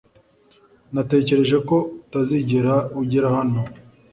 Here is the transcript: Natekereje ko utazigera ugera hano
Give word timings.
Natekereje 0.93 1.57
ko 1.67 1.75
utazigera 2.01 2.73
ugera 3.01 3.27
hano 3.37 3.61